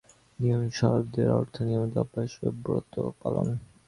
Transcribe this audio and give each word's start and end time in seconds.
নিয়ম-শব্দের 0.39 1.29
অর্থ 1.39 1.55
নিয়মিত 1.67 1.95
অভ্যাস 2.03 2.31
ও 2.39 2.49
ব্রত-পালন। 2.61 3.47